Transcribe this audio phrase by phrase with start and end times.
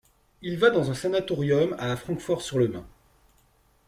[0.41, 2.87] Il va dans un sanatorium à Francfort-sur-le-Main.